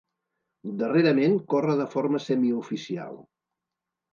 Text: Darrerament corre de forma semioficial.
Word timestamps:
Darrerament 0.79 1.35
corre 1.55 1.75
de 1.81 1.87
forma 1.93 2.23
semioficial. 2.29 3.21